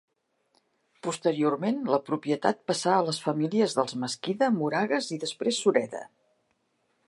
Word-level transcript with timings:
Posteriorment 1.07 1.77
la 1.95 1.99
propietat 2.07 2.65
passà 2.71 2.95
a 3.01 3.05
les 3.09 3.21
famílies 3.27 3.77
dels 3.81 3.95
Mesquida, 4.05 4.49
Moragues 4.57 5.11
i 5.19 5.23
després 5.27 5.61
Sureda. 5.67 6.03